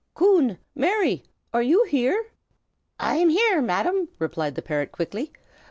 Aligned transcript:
Coon! 0.15 0.57
Mary! 0.73 1.23
are 1.53 1.61
you 1.61 1.83
here?" 1.83 2.31
"I 2.99 3.17
am 3.17 3.29
here, 3.29 3.61
Madam!" 3.61 4.09
replied 4.17 4.55
the 4.55 4.63
parrot, 4.63 4.91
quickly. 4.91 5.31